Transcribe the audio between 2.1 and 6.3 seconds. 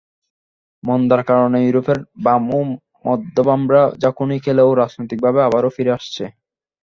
বাম ও মধ্যবামরা ঝাঁকুনি খেলেও রাজনৈতিকভাবে আবারও ফিরে আসছে।